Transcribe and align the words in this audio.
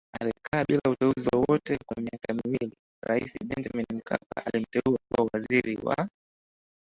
Alikaa 0.19 0.63
bila 0.67 0.81
uteuzi 0.89 1.29
wowote 1.33 1.77
kwa 1.85 2.01
miaka 2.03 2.33
miwili 2.33 2.73
Rais 3.03 3.37
Benjamin 3.45 3.85
Mkapa 3.93 4.45
alimteua 4.45 4.97
kuwa 5.11 5.29
Waziri 5.33 5.77
wa 5.83 6.07